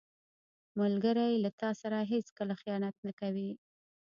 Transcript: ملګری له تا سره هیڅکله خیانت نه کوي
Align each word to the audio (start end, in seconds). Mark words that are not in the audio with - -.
ملګری 0.79 1.33
له 1.43 1.49
تا 1.59 1.69
سره 1.81 1.97
هیڅکله 2.11 2.53
خیانت 2.61 2.95
نه 3.07 3.11
کوي 3.19 3.51